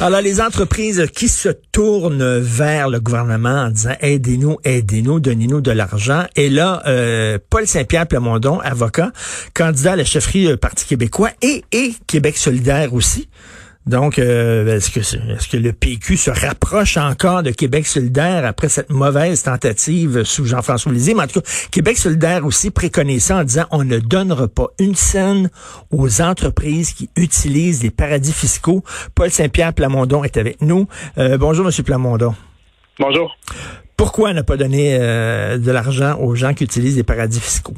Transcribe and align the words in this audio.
Alors, 0.00 0.22
les 0.22 0.40
entreprises 0.40 1.06
qui 1.14 1.28
se 1.28 1.50
tournent 1.70 2.38
vers 2.38 2.88
le 2.88 2.98
gouvernement 2.98 3.64
en 3.66 3.68
disant 3.68 3.92
aidez-nous, 4.00 4.56
aidez-nous, 4.64 5.20
donnez-nous 5.20 5.60
de 5.60 5.70
l'argent. 5.70 6.24
Et 6.34 6.48
là, 6.48 6.82
euh, 6.86 7.38
Paul 7.50 7.66
Saint-Pierre 7.66 8.06
Plamondon, 8.06 8.58
avocat, 8.60 9.12
candidat 9.52 9.92
à 9.92 9.96
la 9.96 10.04
chefferie 10.04 10.46
du 10.46 10.56
Parti 10.56 10.86
québécois 10.86 11.30
et, 11.42 11.62
et 11.72 11.92
Québec 12.06 12.38
solidaire 12.38 12.94
aussi, 12.94 13.28
donc, 13.86 14.18
euh, 14.18 14.76
est-ce 14.76 14.90
que, 14.90 14.98
est-ce 14.98 15.48
que 15.48 15.56
le 15.56 15.72
PQ 15.72 16.16
se 16.16 16.30
rapproche 16.30 16.96
encore 16.96 17.44
de 17.44 17.52
Québec 17.52 17.86
solidaire 17.86 18.44
après 18.44 18.68
cette 18.68 18.90
mauvaise 18.90 19.44
tentative 19.44 20.24
sous 20.24 20.44
Jean-François 20.44 20.90
Lisée? 20.90 21.14
Mais 21.14 21.22
en 21.22 21.26
tout 21.28 21.40
cas, 21.40 21.48
Québec 21.70 21.96
solidaire 21.96 22.44
aussi 22.44 22.72
préconise 22.72 23.26
ça 23.26 23.36
en 23.36 23.44
disant 23.44 23.64
on 23.70 23.84
ne 23.84 23.98
donnera 24.00 24.48
pas 24.48 24.66
une 24.80 24.96
scène 24.96 25.50
aux 25.92 26.20
entreprises 26.20 26.94
qui 26.94 27.08
utilisent 27.16 27.84
les 27.84 27.92
paradis 27.92 28.32
fiscaux. 28.32 28.82
Paul 29.14 29.30
Saint-Pierre 29.30 29.72
Plamondon 29.72 30.24
est 30.24 30.36
avec 30.36 30.62
nous. 30.62 30.88
Euh, 31.16 31.38
bonjour, 31.38 31.64
Monsieur 31.64 31.84
Plamondon. 31.84 32.34
Bonjour. 32.98 33.36
Pourquoi 33.96 34.32
ne 34.32 34.42
pas 34.42 34.56
donner 34.56 34.98
euh, 35.00 35.58
de 35.58 35.70
l'argent 35.70 36.18
aux 36.18 36.34
gens 36.34 36.54
qui 36.54 36.64
utilisent 36.64 36.96
les 36.96 37.04
paradis 37.04 37.40
fiscaux? 37.40 37.74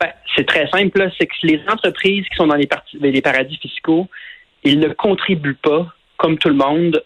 Ben, 0.00 0.10
c'est 0.34 0.46
très 0.46 0.68
simple. 0.68 1.08
C'est 1.16 1.26
que 1.26 1.32
les 1.44 1.60
entreprises 1.68 2.24
qui 2.24 2.36
sont 2.36 2.48
dans 2.48 2.56
les, 2.56 2.68
les 3.00 3.22
paradis 3.22 3.56
fiscaux, 3.58 4.08
ils 4.64 4.78
ne 4.78 4.88
contribuent 4.88 5.54
pas, 5.54 5.86
comme 6.16 6.38
tout 6.38 6.48
le 6.48 6.54
monde, 6.54 7.02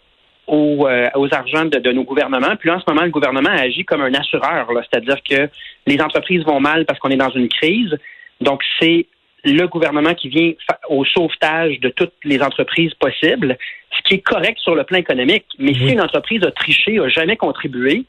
aux, 0.46 0.86
euh, 0.86 1.08
aux 1.14 1.32
argents 1.32 1.64
de, 1.64 1.92
nos 1.92 2.04
gouvernements. 2.04 2.56
Puis 2.56 2.68
là, 2.68 2.76
en 2.76 2.80
ce 2.80 2.84
moment, 2.88 3.02
le 3.02 3.10
gouvernement 3.10 3.50
agit 3.50 3.84
comme 3.84 4.02
un 4.02 4.12
assureur, 4.14 4.68
c'est-à-dire 4.90 5.16
que 5.28 5.48
les 5.86 6.00
entreprises 6.00 6.44
vont 6.44 6.60
mal 6.60 6.84
parce 6.84 6.98
qu'on 6.98 7.10
est 7.10 7.16
dans 7.16 7.30
une 7.30 7.48
crise. 7.48 7.96
Donc, 8.40 8.62
c'est 8.78 9.06
le 9.44 9.66
gouvernement 9.66 10.14
qui 10.14 10.28
vient 10.28 10.52
au 10.88 11.04
sauvetage 11.04 11.80
de 11.80 11.90
toutes 11.90 12.14
les 12.24 12.42
entreprises 12.42 12.94
possibles, 12.94 13.56
ce 13.90 14.02
qui 14.08 14.14
est 14.14 14.22
correct 14.22 14.58
sur 14.58 14.74
le 14.74 14.84
plan 14.84 14.98
économique. 14.98 15.44
Mais 15.58 15.74
si 15.74 15.92
une 15.92 16.00
entreprise 16.00 16.42
a 16.44 16.50
triché, 16.50 16.98
a 16.98 17.08
jamais 17.08 17.36
contribué, 17.36 18.04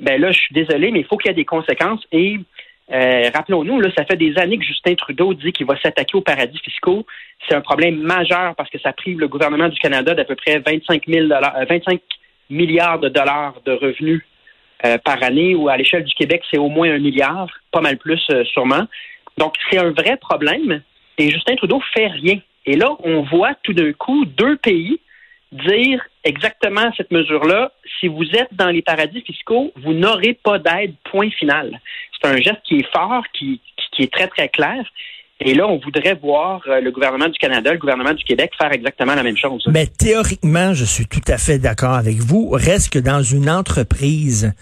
ben 0.00 0.20
là, 0.20 0.30
je 0.30 0.40
suis 0.40 0.54
désolé, 0.54 0.90
mais 0.90 1.00
il 1.00 1.06
faut 1.06 1.16
qu'il 1.16 1.30
y 1.30 1.32
ait 1.32 1.36
des 1.36 1.44
conséquences. 1.44 2.02
Et 2.10 2.38
euh, 2.92 3.30
rappelons-nous, 3.34 3.80
là, 3.80 3.88
ça 3.96 4.04
fait 4.04 4.16
des 4.16 4.36
années 4.36 4.58
que 4.58 4.64
Justin 4.64 4.94
Trudeau 4.94 5.32
dit 5.32 5.52
qu'il 5.52 5.66
va 5.66 5.80
s'attaquer 5.80 6.16
aux 6.16 6.20
paradis 6.20 6.58
fiscaux. 6.58 7.06
C'est 7.48 7.54
un 7.54 7.62
problème 7.62 7.96
majeur 7.96 8.54
parce 8.54 8.68
que 8.68 8.78
ça 8.78 8.92
prive 8.92 9.18
le 9.18 9.28
gouvernement 9.28 9.68
du 9.68 9.78
Canada 9.78 10.14
d'à 10.14 10.24
peu 10.24 10.34
près 10.34 10.58
25, 10.58 11.02
25 11.06 11.94
euh, 11.94 11.98
milliards 12.50 12.98
de 12.98 13.08
dollars 13.08 13.54
de 13.64 13.72
revenus 13.72 14.22
euh, 14.84 14.98
par 14.98 15.22
année, 15.22 15.54
ou 15.54 15.68
à 15.68 15.76
l'échelle 15.76 16.04
du 16.04 16.14
Québec, 16.14 16.42
c'est 16.50 16.58
au 16.58 16.68
moins 16.68 16.90
un 16.90 16.98
milliard, 16.98 17.48
pas 17.70 17.80
mal 17.80 17.96
plus 17.96 18.20
sûrement. 18.52 18.86
Donc, 19.38 19.54
c'est 19.70 19.78
un 19.78 19.90
vrai 19.90 20.18
problème. 20.18 20.82
Et 21.16 21.30
Justin 21.30 21.56
Trudeau 21.56 21.80
fait 21.94 22.08
rien. 22.08 22.38
Et 22.66 22.76
là, 22.76 22.90
on 23.04 23.22
voit 23.22 23.54
tout 23.62 23.72
d'un 23.72 23.92
coup 23.92 24.24
deux 24.26 24.56
pays 24.56 25.00
dire 25.52 26.02
exactement 26.24 26.90
cette 26.96 27.10
mesure-là, 27.10 27.72
si 28.00 28.08
vous 28.08 28.24
êtes 28.32 28.52
dans 28.52 28.70
les 28.70 28.82
paradis 28.82 29.22
fiscaux, 29.22 29.72
vous 29.76 29.92
n'aurez 29.92 30.34
pas 30.34 30.58
d'aide, 30.58 30.94
point 31.10 31.30
final. 31.30 31.80
C'est 32.20 32.28
un 32.28 32.36
geste 32.36 32.62
qui 32.64 32.76
est 32.76 32.92
fort, 32.92 33.24
qui, 33.32 33.60
qui 33.92 34.02
est 34.02 34.12
très, 34.12 34.28
très 34.28 34.48
clair. 34.48 34.84
Et 35.44 35.54
là, 35.54 35.66
on 35.66 35.78
voudrait 35.78 36.14
voir 36.14 36.62
euh, 36.68 36.80
le 36.80 36.92
gouvernement 36.92 37.28
du 37.28 37.38
Canada, 37.38 37.72
le 37.72 37.78
gouvernement 37.78 38.14
du 38.14 38.22
Québec 38.22 38.52
faire 38.56 38.72
exactement 38.72 39.14
la 39.14 39.24
même 39.24 39.36
chose. 39.36 39.64
Mais 39.72 39.86
théoriquement, 39.86 40.72
je 40.72 40.84
suis 40.84 41.06
tout 41.06 41.24
à 41.26 41.36
fait 41.36 41.58
d'accord 41.58 41.94
avec 41.94 42.18
vous. 42.18 42.50
Reste 42.50 42.92
que 42.92 43.00
dans 43.00 43.22
une 43.22 43.50
entreprise, 43.50 44.54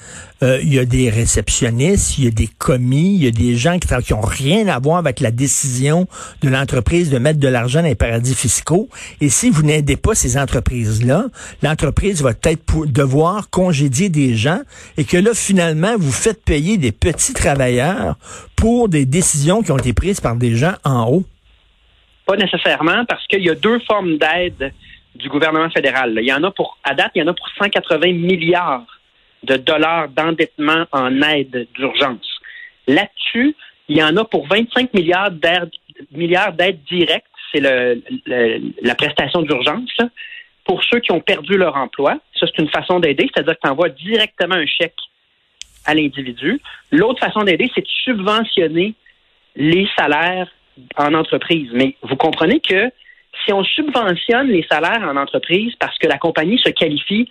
euh, 0.43 0.59
il 0.63 0.73
y 0.73 0.79
a 0.79 0.85
des 0.85 1.11
réceptionnistes, 1.11 2.19
il 2.19 2.25
y 2.25 2.29
a 2.29 2.31
des 2.31 2.47
commis, 2.47 3.15
il 3.15 3.25
y 3.25 3.27
a 3.27 3.31
des 3.31 3.57
gens 3.57 3.79
qui 3.79 3.91
qui 4.03 4.15
ont 4.15 4.21
rien 4.21 4.69
à 4.69 4.79
voir 4.79 4.99
avec 4.99 5.21
la 5.21 5.31
décision 5.31 6.07
de 6.43 6.49
l'entreprise 6.49 7.11
de 7.11 7.19
mettre 7.19 7.41
de 7.41 7.49
l'argent 7.49 7.81
dans 7.81 7.89
les 7.89 7.95
paradis 7.95 8.35
fiscaux. 8.35 8.89
Et 9.21 9.29
si 9.29 9.51
vous 9.51 9.63
n'aidez 9.63 9.97
pas 9.97 10.15
ces 10.15 10.39
entreprises-là, 10.39 11.25
l'entreprise 11.63 12.23
va 12.23 12.35
peut-être 12.35 12.87
devoir 12.87 13.51
congédier 13.51 14.09
des 14.09 14.35
gens 14.35 14.61
et 14.97 15.05
que 15.05 15.17
là, 15.17 15.33
finalement, 15.35 15.95
vous 15.99 16.13
faites 16.13 16.43
payer 16.45 16.79
des 16.79 16.93
petits 16.93 17.35
travailleurs 17.35 18.17
pour 18.57 18.89
des 18.89 19.07
décisions 19.07 19.63
qui 19.63 19.73
ont 19.73 19.79
été 19.79 19.93
prises 19.93 20.21
par 20.21 20.37
des 20.37 20.55
gens 20.55 20.75
en 20.85 21.11
haut? 21.11 21.25
Pas 22.27 22.37
nécessairement, 22.37 23.05
parce 23.07 23.27
qu'il 23.27 23.43
y 23.43 23.51
a 23.51 23.55
deux 23.55 23.81
formes 23.81 24.17
d'aide 24.17 24.73
du 25.17 25.29
gouvernement 25.29 25.71
fédéral. 25.71 26.17
Il 26.21 26.27
y 26.27 26.33
en 26.33 26.43
a 26.45 26.51
pour, 26.51 26.79
à 26.85 26.95
date, 26.95 27.11
il 27.15 27.21
y 27.21 27.23
en 27.23 27.29
a 27.29 27.35
pour 27.35 27.49
180 27.59 28.13
milliards 28.13 29.00
de 29.43 29.57
dollars 29.57 30.09
d'endettement 30.09 30.87
en 30.93 31.23
aide 31.23 31.67
d'urgence. 31.75 32.41
Là-dessus, 32.87 33.55
il 33.89 33.97
y 33.97 34.03
en 34.03 34.17
a 34.17 34.25
pour 34.25 34.47
25 34.47 34.93
milliards 34.95 35.31
d'aides 35.31 36.83
directes, 36.89 37.27
c'est 37.53 37.61
la 37.61 38.95
prestation 38.95 39.43
d'urgence, 39.43 39.97
pour 40.65 40.85
ceux 40.85 41.01
qui 41.01 41.11
ont 41.11 41.21
perdu 41.21 41.57
leur 41.57 41.77
emploi. 41.77 42.19
Ça, 42.39 42.47
c'est 42.47 42.63
une 42.63 42.69
façon 42.69 43.01
d'aider, 43.01 43.29
c'est-à-dire 43.33 43.55
que 43.55 43.61
tu 43.63 43.69
envoies 43.69 43.89
directement 43.89 44.55
un 44.55 44.67
chèque 44.67 44.95
à 45.87 45.95
l'individu. 45.95 46.61
L'autre 46.93 47.19
façon 47.19 47.43
d'aider, 47.43 47.71
c'est 47.75 47.81
de 47.81 47.89
subventionner 48.05 48.95
les 49.57 49.89
salaires 49.97 50.49
en 50.97 51.15
entreprise. 51.15 51.71
Mais 51.73 51.97
vous 52.03 52.17
comprenez 52.17 52.61
que 52.61 52.91
si 53.45 53.53
on 53.53 53.65
subventionne 53.65 54.49
les 54.49 54.65
salaires 54.71 55.03
en 55.03 55.17
entreprise 55.17 55.75
parce 55.81 55.99
que 55.99 56.07
la 56.07 56.19
compagnie 56.19 56.59
se 56.59 56.71
qualifie, 56.71 57.29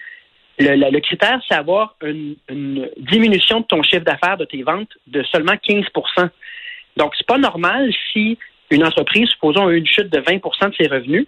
le, 0.59 0.99
critère, 0.99 1.39
c'est 1.47 1.55
avoir 1.55 1.95
une, 2.01 2.35
diminution 2.97 3.61
de 3.61 3.65
ton 3.65 3.81
chiffre 3.83 4.03
d'affaires, 4.03 4.37
de 4.37 4.45
tes 4.45 4.63
ventes, 4.63 4.91
de 5.07 5.23
seulement 5.23 5.53
15% 5.53 6.29
Donc, 6.97 7.13
c'est 7.17 7.27
pas 7.27 7.37
normal 7.37 7.91
si 8.11 8.37
une 8.71 8.85
entreprise, 8.85 9.29
supposons, 9.29 9.67
a 9.67 9.73
une 9.73 9.87
chute 9.87 10.09
de 10.09 10.19
20% 10.19 10.69
de 10.69 10.75
ses 10.75 10.87
revenus, 10.87 11.25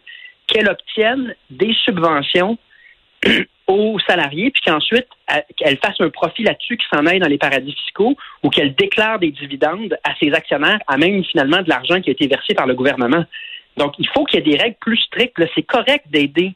qu'elle 0.47 0.69
obtienne 0.69 1.35
des 1.49 1.73
subventions 1.85 2.57
aux 3.67 3.99
salariés, 4.07 4.51
puis 4.51 4.61
qu'ensuite, 4.65 5.07
elle 5.61 5.77
fasse 5.77 5.99
un 5.99 6.09
profit 6.09 6.43
là-dessus 6.43 6.77
qui 6.77 6.85
s'en 6.93 7.05
aille 7.05 7.19
dans 7.19 7.29
les 7.29 7.37
paradis 7.37 7.73
fiscaux 7.73 8.17
ou 8.43 8.49
qu'elle 8.49 8.75
déclare 8.75 9.17
des 9.17 9.31
dividendes 9.31 9.97
à 10.03 10.13
ses 10.19 10.33
actionnaires, 10.33 10.79
à 10.87 10.97
même 10.97 11.23
finalement 11.23 11.61
de 11.61 11.69
l'argent 11.69 12.01
qui 12.01 12.09
a 12.09 12.13
été 12.13 12.27
versé 12.27 12.53
par 12.53 12.67
le 12.67 12.75
gouvernement. 12.75 13.23
Donc, 13.77 13.93
il 13.97 14.07
faut 14.09 14.25
qu'il 14.25 14.39
y 14.39 14.41
ait 14.41 14.57
des 14.57 14.61
règles 14.61 14.77
plus 14.81 14.97
strictes. 14.97 15.41
C'est 15.55 15.63
correct 15.63 16.05
d'aider 16.09 16.53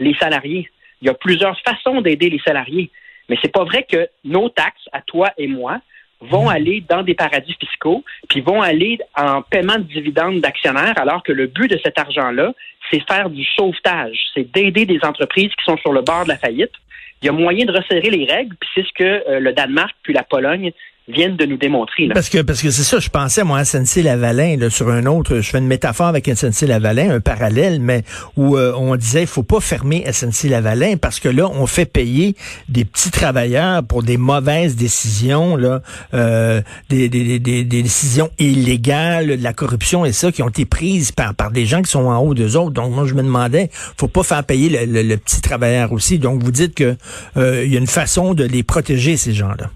les 0.00 0.14
salariés. 0.14 0.68
Il 1.02 1.06
y 1.06 1.10
a 1.10 1.14
plusieurs 1.14 1.58
façons 1.60 2.00
d'aider 2.00 2.30
les 2.30 2.40
salariés. 2.40 2.90
Mais 3.28 3.36
c'est 3.42 3.52
pas 3.52 3.64
vrai 3.64 3.86
que 3.90 4.08
nos 4.24 4.48
taxes, 4.48 4.88
à 4.92 5.00
toi 5.02 5.30
et 5.36 5.48
moi, 5.48 5.80
vont 6.20 6.46
mmh. 6.46 6.54
aller 6.54 6.84
dans 6.88 7.02
des 7.02 7.14
paradis 7.14 7.54
fiscaux, 7.60 8.02
puis 8.28 8.40
vont 8.40 8.62
aller 8.62 8.98
en 9.16 9.42
paiement 9.42 9.76
de 9.76 9.82
dividendes 9.82 10.40
d'actionnaires, 10.40 10.94
alors 10.96 11.22
que 11.22 11.32
le 11.32 11.46
but 11.46 11.70
de 11.70 11.78
cet 11.84 11.98
argent-là, 11.98 12.54
c'est 12.90 13.06
faire 13.06 13.28
du 13.28 13.44
sauvetage, 13.44 14.18
c'est 14.34 14.50
d'aider 14.50 14.86
des 14.86 15.00
entreprises 15.02 15.50
qui 15.50 15.64
sont 15.64 15.76
sur 15.78 15.92
le 15.92 16.02
bord 16.02 16.24
de 16.24 16.30
la 16.30 16.38
faillite. 16.38 16.72
Il 17.20 17.26
y 17.26 17.28
a 17.28 17.32
moyen 17.32 17.64
de 17.64 17.72
resserrer 17.72 18.10
les 18.10 18.24
règles, 18.24 18.54
puis 18.58 18.70
c'est 18.74 18.86
ce 18.86 18.92
que 18.94 19.28
euh, 19.28 19.40
le 19.40 19.52
Danemark 19.52 19.94
puis 20.02 20.12
la 20.12 20.22
Pologne 20.22 20.72
viennent 21.08 21.36
de 21.36 21.46
nous 21.46 21.56
démontrer. 21.56 22.06
Là. 22.06 22.14
Parce 22.14 22.28
que 22.28 22.42
parce 22.42 22.60
que 22.62 22.70
c'est 22.70 22.82
ça, 22.82 22.98
je 22.98 23.08
pensais 23.08 23.44
moi 23.44 23.58
à 23.58 23.64
SNC-Lavalin 23.64 24.56
là, 24.58 24.70
sur 24.70 24.90
un 24.90 25.06
autre, 25.06 25.36
je 25.36 25.50
fais 25.50 25.58
une 25.58 25.66
métaphore 25.66 26.06
avec 26.06 26.26
SNC-Lavalin, 26.26 27.10
un 27.10 27.20
parallèle, 27.20 27.80
mais 27.80 28.02
où 28.36 28.56
euh, 28.56 28.72
on 28.76 28.96
disait 28.96 29.26
faut 29.26 29.42
pas 29.42 29.60
fermer 29.60 30.04
SNC-Lavalin 30.10 30.96
parce 30.96 31.20
que 31.20 31.28
là 31.28 31.48
on 31.48 31.66
fait 31.66 31.86
payer 31.86 32.34
des 32.68 32.84
petits 32.84 33.10
travailleurs 33.10 33.84
pour 33.84 34.02
des 34.02 34.16
mauvaises 34.16 34.74
décisions 34.76 35.56
là, 35.56 35.80
euh, 36.14 36.60
des, 36.88 37.08
des, 37.08 37.38
des, 37.38 37.64
des, 37.64 37.82
décisions 37.82 38.30
illégales, 38.38 39.38
de 39.38 39.42
la 39.42 39.52
corruption 39.52 40.04
et 40.04 40.12
ça 40.12 40.32
qui 40.32 40.42
ont 40.42 40.48
été 40.48 40.64
prises 40.64 41.12
par 41.12 41.34
par 41.34 41.50
des 41.50 41.66
gens 41.66 41.82
qui 41.82 41.90
sont 41.90 42.06
en 42.06 42.18
haut 42.18 42.34
d'eux 42.34 42.56
autres. 42.56 42.72
Donc 42.72 42.92
moi 42.92 43.06
je 43.06 43.14
me 43.14 43.22
demandais, 43.22 43.70
faut 43.96 44.08
pas 44.08 44.24
faire 44.24 44.42
payer 44.42 44.86
le, 44.86 45.02
le, 45.02 45.16
petit 45.16 45.40
travailleur 45.40 45.92
aussi. 45.92 46.18
Donc 46.18 46.42
vous 46.42 46.50
dites 46.50 46.74
que 46.74 46.96
euh, 47.36 47.64
il 47.64 47.72
y 47.72 47.76
a 47.76 47.80
une 47.80 47.86
façon 47.86 48.34
de 48.34 48.44
les 48.44 48.62
protéger 48.62 49.16
ces 49.16 49.32
gens-là. 49.32 49.70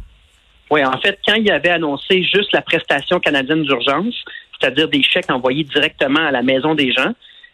Oui, 0.71 0.85
en 0.85 0.99
fait, 1.01 1.19
quand 1.27 1.35
il 1.35 1.51
avait 1.51 1.71
annoncé 1.71 2.23
juste 2.23 2.53
la 2.53 2.63
prestation 2.63 3.19
canadienne 3.19 3.65
d'urgence, 3.65 4.15
c'est-à-dire 4.59 4.89
des 4.89 5.03
chèques 5.03 5.31
envoyés 5.31 5.65
directement 5.65 6.21
à 6.21 6.31
la 6.31 6.43
maison 6.43 6.75
des 6.75 6.93
gens, 6.93 7.13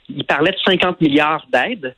il 0.08 0.24
parlait 0.24 0.52
de 0.52 0.58
50 0.64 1.00
milliards 1.00 1.46
d'aides. 1.50 1.94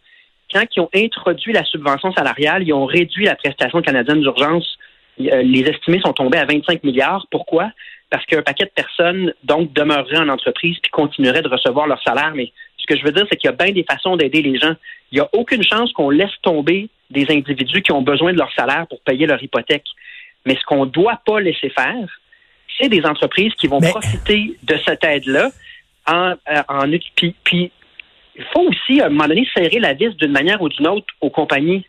Quand 0.53 0.65
ils 0.75 0.81
ont 0.81 0.89
introduit 0.95 1.53
la 1.53 1.65
subvention 1.65 2.13
salariale, 2.13 2.63
ils 2.63 2.73
ont 2.73 2.87
réduit 2.87 3.25
la 3.25 3.35
prestation 3.35 3.83
canadienne 3.83 4.21
d'urgence. 4.21 4.79
Euh, 5.21 5.43
les 5.43 5.61
estimés 5.63 6.01
sont 6.01 6.13
tombés 6.13 6.39
à 6.39 6.47
25 6.47 6.85
milliards. 6.85 7.27
Pourquoi? 7.31 7.71
Parce 8.11 8.25
qu'un 8.25 8.43
paquet 8.43 8.65
de 8.65 8.71
personnes, 8.71 9.35
donc, 9.43 9.73
demeureraient 9.73 10.19
en 10.19 10.29
entreprise 10.29 10.79
puis 10.81 10.91
continueraient 10.91 11.43
de 11.43 11.49
recevoir 11.49 11.87
leur 11.87 12.03
salaire. 12.03 12.33
Mais 12.35 12.53
ce 12.79 12.87
que 12.87 12.99
je 12.99 13.05
veux 13.05 13.13
dire, 13.13 13.27
c'est 13.29 13.37
qu'il 13.37 13.51
y 13.51 13.53
a 13.53 13.57
bien 13.57 13.73
des 13.73 13.85
façons 13.85 14.17
d'aider 14.17 14.41
les 14.41 14.59
gens. 14.59 14.75
Il 15.11 15.17
n'y 15.17 15.21
a 15.21 15.29
aucune 15.33 15.65
chance 15.65 15.93
qu'on 15.93 16.11
laisse 16.11 16.31
tomber 16.43 16.89
des 17.11 17.27
individus 17.31 17.83
qui 17.83 17.93
ont 17.93 18.03
besoin 18.03 18.33
de 18.33 18.39
leur 18.39 18.53
salaire 18.53 18.87
pour 18.87 19.01
payer 19.01 19.27
leur 19.27 19.43
hypothèque. 19.43 19.85
Mais 20.47 20.55
ce 20.55 20.65
qu'on 20.65 20.87
ne 20.87 20.91
doit 20.91 21.21
pas 21.25 21.41
laisser 21.41 21.71
faire, 21.71 22.21
c'est 22.79 22.89
des 22.89 23.05
entreprises 23.05 23.53
qui 23.55 23.67
vont 23.67 23.81
profiter 23.81 24.57
de 24.63 24.79
cette 24.85 25.05
aide-là 25.05 25.51
en, 26.07 26.35
euh, 26.51 26.63
en 26.69 26.91
puis, 27.45 27.71
il 28.37 28.45
faut 28.53 28.69
aussi, 28.69 29.01
à 29.01 29.07
un 29.07 29.09
moment 29.09 29.29
donné, 29.29 29.49
serrer 29.53 29.81
la 29.81 29.95
vis 29.95 30.15
d'une 30.17 30.31
manière 30.31 30.63
ou 30.63 30.69
d'une 30.69 30.87
autre 30.87 31.07
aux 31.21 31.31
compagnies 31.31 31.85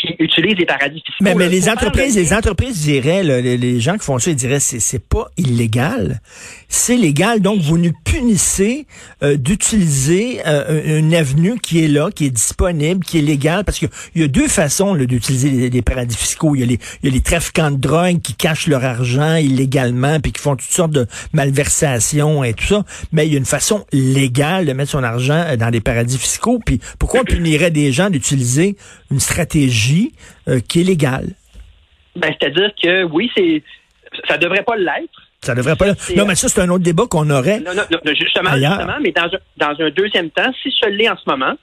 qui 0.00 0.14
utilisent 0.18 0.58
les 0.58 0.66
paradis 0.66 1.02
fiscaux. 1.04 1.24
Mais, 1.24 1.34
mais 1.34 1.48
les 1.48 1.68
entreprises, 1.68 2.16
les 2.16 2.32
entreprises 2.32 2.80
diraient, 2.82 3.22
les, 3.22 3.80
gens 3.80 3.96
qui 3.96 4.04
font 4.04 4.18
ça, 4.18 4.30
ils 4.30 4.36
diraient 4.36 4.60
c'est 4.60 4.80
c'est 4.80 5.02
pas 5.04 5.30
illégal, 5.36 6.20
c'est 6.68 6.96
légal. 6.96 7.40
Donc 7.40 7.60
vous 7.60 7.78
nous 7.78 7.92
punissez 8.04 8.86
euh, 9.22 9.36
d'utiliser 9.36 10.40
euh, 10.46 10.98
une 10.98 11.14
avenue 11.14 11.58
qui 11.60 11.84
est 11.84 11.88
là, 11.88 12.10
qui 12.10 12.26
est 12.26 12.30
disponible, 12.30 13.04
qui 13.04 13.18
est 13.18 13.22
légale, 13.22 13.64
parce 13.64 13.78
qu'il 13.78 13.88
y 14.16 14.22
a 14.22 14.28
deux 14.28 14.48
façons 14.48 14.94
d'utiliser 14.94 15.70
les, 15.70 15.82
paradis 15.82 16.16
fiscaux. 16.16 16.54
Il 16.54 16.60
y, 16.60 16.64
a 16.64 16.66
les, 16.66 16.78
il 17.02 17.08
y 17.08 17.12
a 17.12 17.14
les 17.14 17.20
trafiquants 17.20 17.70
de 17.70 17.76
drogue 17.76 18.20
qui 18.20 18.34
cachent 18.34 18.66
leur 18.66 18.84
argent 18.84 19.36
illégalement, 19.36 20.20
puis 20.20 20.32
qui 20.32 20.40
font 20.40 20.56
toutes 20.56 20.70
sortes 20.70 20.92
de 20.92 21.06
malversations 21.32 22.44
et 22.44 22.54
tout 22.54 22.66
ça. 22.66 22.84
Mais 23.12 23.26
il 23.26 23.32
y 23.32 23.34
a 23.34 23.38
une 23.38 23.44
façon 23.44 23.84
légale 23.92 24.66
de 24.66 24.72
mettre 24.72 24.90
son 24.90 25.02
argent 25.02 25.44
euh, 25.46 25.56
dans 25.56 25.70
des 25.70 25.80
paradis 25.80 26.18
fiscaux. 26.18 26.60
Puis 26.64 26.80
pourquoi 26.98 27.20
on 27.20 27.24
punirait 27.24 27.70
des 27.70 27.92
gens 27.92 28.10
d'utiliser 28.10 28.76
une 29.10 29.20
stratégie 29.20 30.12
euh, 30.48 30.60
qui 30.60 30.80
est 30.80 30.84
légale. 30.84 31.28
Ben, 32.16 32.32
c'est-à-dire 32.38 32.70
que 32.82 33.04
oui, 33.04 33.30
c'est 33.36 33.62
ça 34.28 34.36
devrait 34.36 34.64
pas 34.64 34.76
l'être. 34.76 35.22
Ça 35.42 35.54
devrait 35.54 35.76
pas. 35.76 35.86
Non, 36.16 36.26
mais 36.26 36.34
ça, 36.34 36.48
c'est 36.48 36.60
un 36.60 36.68
autre 36.68 36.84
débat 36.84 37.04
qu'on 37.08 37.30
aurait. 37.30 37.60
Non, 37.60 37.74
non, 37.74 37.82
non 37.90 38.12
justement, 38.14 38.50
justement, 38.54 38.98
mais 39.00 39.12
dans 39.12 39.24
un, 39.24 39.38
dans 39.56 39.84
un 39.84 39.90
deuxième 39.90 40.30
temps, 40.30 40.52
si 40.62 40.70
ce 40.70 40.88
l'est 40.88 41.08
en 41.08 41.16
ce 41.16 41.28
moment, 41.28 41.54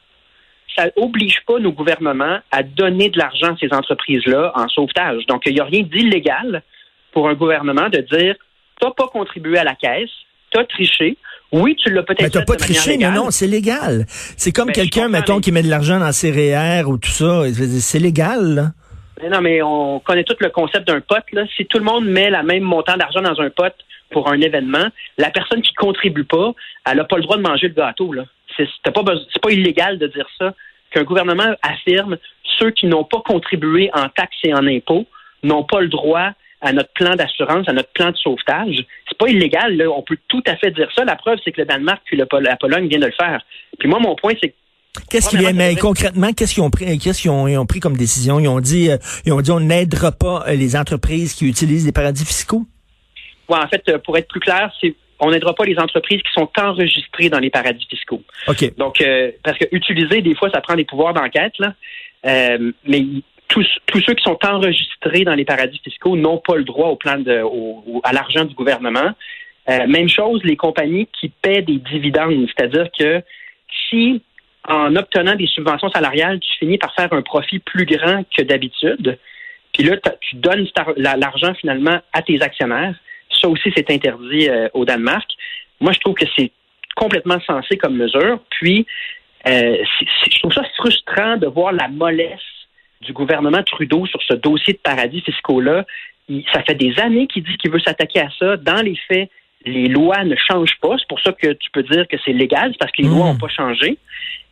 ça 0.76 0.88
oblige 0.96 1.42
pas 1.46 1.60
nos 1.60 1.72
gouvernements 1.72 2.40
à 2.52 2.64
donner 2.64 3.10
de 3.10 3.18
l'argent 3.18 3.54
à 3.54 3.58
ces 3.60 3.74
entreprises-là 3.74 4.52
en 4.56 4.68
sauvetage. 4.68 5.26
Donc, 5.28 5.44
il 5.46 5.54
n'y 5.54 5.60
a 5.60 5.66
rien 5.66 5.84
d'illégal 5.84 6.64
pour 7.12 7.30
un 7.30 7.34
gouvernement 7.34 7.90
de 7.90 8.00
dire 8.00 8.36
tu 8.80 8.86
n'as 8.86 8.94
pas 8.94 9.08
contribué 9.08 9.58
à 9.58 9.64
la 9.64 9.76
caisse, 9.76 10.10
tu 10.52 10.60
as 10.60 10.66
triché, 10.66 11.18
oui, 11.52 11.76
tu 11.76 11.90
l'as 11.92 12.04
peut-être. 12.04 12.22
Mais 12.22 12.30
t'as 12.30 12.44
pas 12.44 12.56
triché, 12.56 12.98
mais 12.98 13.10
non, 13.12 13.32
c'est 13.32 13.48
légal. 13.48 14.06
C'est 14.08 14.52
comme 14.52 14.68
ben, 14.68 14.74
quelqu'un, 14.74 15.08
mettons, 15.08 15.40
qui 15.40 15.52
met 15.52 15.64
de 15.64 15.70
l'argent 15.70 16.00
dans 16.00 16.12
ses 16.12 16.32
REER 16.32 16.86
ou 16.86 16.98
tout 16.98 17.10
ça. 17.10 17.44
C'est 17.80 18.00
légal, 18.00 18.56
là. 18.56 18.72
Mais 19.22 19.30
non, 19.30 19.42
mais 19.42 19.62
on 19.62 20.00
connaît 20.00 20.24
tout 20.24 20.36
le 20.40 20.50
concept 20.50 20.88
d'un 20.88 21.02
pote. 21.02 21.26
Là. 21.32 21.44
Si 21.56 21.66
tout 21.66 21.80
le 21.80 21.84
monde 21.84 22.06
met 22.06 22.30
la 22.30 22.44
même 22.44 22.64
montant 22.64 22.98
d'argent 22.98 23.22
dans 23.22 23.40
un 23.42 23.50
pote 23.50 23.76
pour 24.12 24.32
un 24.32 24.40
événement, 24.40 24.88
la 25.18 25.32
personne 25.32 25.62
qui 25.62 25.74
contribue 25.74 26.24
pas, 26.24 26.54
elle 26.86 26.98
n'a 26.98 27.04
pas 27.04 27.18
le 27.18 27.24
droit 27.24 27.38
de 27.38 27.42
manger 27.42 27.68
le 27.70 27.74
gâteau. 27.74 28.14
Là. 28.14 28.26
C'est 28.56 28.94
pas, 28.94 29.04
pas 29.04 29.52
illégal 29.52 29.98
de 29.98 30.08
dire 30.08 30.28
ça. 30.38 30.54
Qu'un 30.92 31.04
gouvernement 31.04 31.54
affirme 31.64 32.18
ceux 32.60 32.72
qui 32.72 32.86
n'ont 32.86 33.04
pas 33.04 33.22
contribué 33.26 33.90
en 33.94 34.08
taxes 34.10 34.38
et 34.44 34.54
en 34.54 34.66
impôts 34.68 35.06
n'ont 35.44 35.64
pas 35.64 35.82
le 35.82 35.90
droit 35.90 36.32
à 36.62 36.74
notre 36.74 36.92
plan 36.94 37.15
d'assurance, 37.15 37.68
à 37.68 37.74
notre 37.74 37.92
plan 37.94 38.12
de 38.12 38.18
sauvetage. 38.18 38.86
C'est 39.07 39.18
pas 39.18 39.30
illégal, 39.30 39.77
là. 39.77 39.89
on 39.89 40.01
peut 40.01 40.18
tout 40.27 40.44
à 40.48 40.56
fait 40.56 40.71
dire 40.71 40.89
ça. 40.95 41.06
La 41.06 41.15
preuve, 41.15 41.38
c'est 41.44 41.51
que 41.51 41.62
le 41.62 41.68
Danemark 41.68 42.01
puis 42.06 42.18
la 42.18 42.25
Pologne 42.25 42.88
viennent 42.88 43.01
de 43.01 43.07
le 43.07 43.12
faire. 43.12 43.42
Puis 43.77 43.88
moi, 43.88 44.00
mon 44.00 44.15
point, 44.15 44.33
c'est 44.42 44.54
Qu'est-ce 45.09 45.30
qu'ils 45.30 45.56
mais 45.56 45.75
concrètement, 45.75 46.33
qu'est-ce 46.33 46.54
qu'ils 46.54 46.63
ont 46.63 46.69
pris, 46.69 46.98
qu'est-ce 46.98 47.21
qu'ils 47.21 47.31
ont, 47.31 47.65
pris 47.65 47.80
comme 47.80 47.98
décision? 47.98 48.39
Ils 48.39 48.48
ont 48.48 48.59
dit, 48.59 48.89
euh, 48.89 48.98
ils 49.25 49.33
ont 49.33 49.42
dit, 49.42 49.51
on 49.51 49.59
n'aidera 49.59 50.12
pas 50.12 50.45
euh, 50.48 50.56
les 50.56 50.75
entreprises 50.75 51.33
qui 51.33 51.48
utilisent 51.48 51.86
des 51.86 51.92
paradis 51.92 52.25
fiscaux? 52.25 52.63
Ouais, 53.50 53.57
en 53.57 53.68
fait, 53.68 53.83
euh, 53.89 53.98
pour 54.00 54.18
être 54.18 54.27
plus 54.27 54.39
clair, 54.39 54.71
c'est 54.81 54.95
on 55.19 55.31
n'aidera 55.31 55.56
pas 55.56 55.65
les 55.65 55.80
entreprises 55.80 56.21
qui 56.21 56.31
sont 56.31 56.50
enregistrées 56.60 57.30
dans 57.30 57.39
les 57.39 57.50
paradis 57.50 57.86
fiscaux. 57.89 58.21
OK. 58.48 58.77
Donc, 58.77 59.03
parce 59.44 59.57
que 59.57 59.65
utiliser, 59.71 60.21
des 60.21 60.36
fois, 60.36 60.51
ça 60.51 60.62
prend 60.62 60.75
des 60.75 60.86
pouvoirs 60.86 61.15
d'enquête, 61.15 61.53
là. 61.57 61.74
mais 62.24 63.03
tous, 63.48 63.66
ceux 63.94 64.14
qui 64.14 64.24
sont 64.24 64.38
enregistrés 64.44 65.24
dans 65.24 65.36
les 65.36 65.46
paradis 65.46 65.80
fiscaux 65.84 66.16
n'ont 66.16 66.38
pas 66.38 66.56
le 66.56 66.64
droit 66.64 66.90
au 66.90 66.96
plan 66.96 67.18
de, 67.18 67.42
à 68.04 68.14
l'argent 68.14 68.46
du 68.46 68.54
gouvernement. 68.54 69.12
Euh, 69.70 69.88
même 69.88 70.10
chose, 70.10 70.42
les 70.44 70.56
compagnies 70.56 71.08
qui 71.20 71.30
paient 71.30 71.62
des 71.62 71.78
dividendes, 71.78 72.48
c'est-à-dire 72.48 72.88
que 72.98 73.22
si 73.90 74.22
en 74.68 74.96
obtenant 74.96 75.36
des 75.36 75.48
subventions 75.48 75.90
salariales, 75.90 76.40
tu 76.40 76.52
finis 76.60 76.78
par 76.78 76.94
faire 76.94 77.12
un 77.14 77.22
profit 77.22 77.60
plus 77.60 77.86
grand 77.86 78.24
que 78.36 78.44
d'habitude, 78.44 79.18
puis 79.74 79.84
là, 79.84 79.98
tu 80.22 80.36
donnes 80.38 80.68
l'argent 80.98 81.54
finalement 81.54 82.00
à 82.12 82.22
tes 82.22 82.42
actionnaires. 82.42 82.96
Ça 83.42 83.48
aussi, 83.48 83.72
c'est 83.76 83.90
interdit 83.92 84.50
euh, 84.50 84.68
au 84.74 84.86
Danemark. 84.86 85.30
Moi, 85.80 85.92
je 85.92 86.00
trouve 86.00 86.16
que 86.16 86.26
c'est 86.36 86.52
complètement 86.96 87.40
sensé 87.46 87.78
comme 87.78 87.96
mesure. 87.96 88.40
Puis, 88.50 88.88
euh, 89.48 89.78
je 90.32 90.40
trouve 90.40 90.54
ça 90.54 90.64
frustrant 90.78 91.38
de 91.38 91.48
voir 91.48 91.72
la 91.74 91.88
mollesse 91.88 92.42
du 93.02 93.14
gouvernement 93.14 93.64
Trudeau 93.64 94.06
sur 94.06 94.22
ce 94.24 94.34
dossier 94.34 94.74
de 94.74 94.80
paradis 94.80 95.22
fiscaux-là. 95.22 95.86
Ça 96.54 96.64
fait 96.64 96.76
des 96.76 97.00
années 97.00 97.28
qu'il 97.28 97.44
dit 97.44 97.58
qu'il 97.58 97.72
veut 97.72 97.80
s'attaquer 97.80 98.22
à 98.22 98.30
ça. 98.38 98.58
Dans 98.58 98.82
les 98.82 98.98
faits, 99.08 99.30
les 99.66 99.88
lois 99.88 100.24
ne 100.24 100.36
changent 100.36 100.78
pas. 100.82 100.96
C'est 100.98 101.08
pour 101.08 101.20
ça 101.20 101.32
que 101.32 101.54
tu 101.54 101.72
peux 101.72 101.84
dire 101.84 102.08
que 102.08 102.18
c'est 102.24 102.34
légal, 102.34 102.74
parce 102.80 102.92
que 102.92 103.02
les 103.02 103.08
lois 103.08 103.28
n'ont 103.28 103.34
mmh. 103.34 103.40
pas 103.40 103.48
changé. 103.48 103.98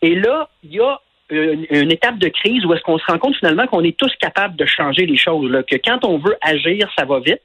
Et 0.02 0.16
là, 0.16 0.50
il 0.64 0.74
y 0.74 0.80
a 0.80 1.00
une, 1.30 1.92
étape 1.92 2.18
de 2.20 2.28
crise 2.30 2.66
où 2.66 2.74
est-ce 2.74 2.84
qu'on 2.84 2.98
se 2.98 3.06
rend 3.06 3.18
compte 3.18 3.36
finalement 3.36 3.66
qu'on 3.68 3.84
est 3.84 3.98
tous 3.98 4.14
capables 4.20 4.56
de 4.56 4.66
changer 4.66 5.06
les 5.06 5.18
choses, 5.18 5.52
que 5.70 5.76
quand 5.78 6.06
on 6.06 6.18
veut 6.18 6.36
agir, 6.42 6.90
ça 6.98 7.06
va 7.06 7.20
vite. 7.20 7.42